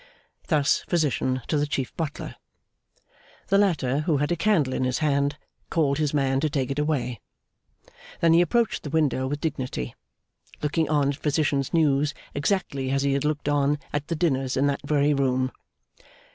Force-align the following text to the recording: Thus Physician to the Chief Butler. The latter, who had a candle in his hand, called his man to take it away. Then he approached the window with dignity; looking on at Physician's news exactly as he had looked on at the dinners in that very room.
Thus 0.47 0.79
Physician 0.87 1.43
to 1.47 1.59
the 1.59 1.67
Chief 1.67 1.95
Butler. 1.95 2.33
The 3.49 3.59
latter, 3.59 3.99
who 3.99 4.17
had 4.17 4.31
a 4.31 4.35
candle 4.35 4.73
in 4.73 4.83
his 4.83 4.97
hand, 4.97 5.37
called 5.69 5.99
his 5.99 6.11
man 6.11 6.39
to 6.39 6.49
take 6.49 6.71
it 6.71 6.79
away. 6.79 7.19
Then 8.19 8.33
he 8.33 8.41
approached 8.41 8.81
the 8.81 8.89
window 8.89 9.27
with 9.27 9.39
dignity; 9.41 9.93
looking 10.59 10.89
on 10.89 11.09
at 11.09 11.17
Physician's 11.17 11.71
news 11.71 12.15
exactly 12.33 12.89
as 12.89 13.03
he 13.03 13.13
had 13.13 13.25
looked 13.25 13.47
on 13.47 13.77
at 13.93 14.07
the 14.07 14.15
dinners 14.15 14.57
in 14.57 14.65
that 14.65 14.81
very 14.83 15.13
room. 15.13 15.51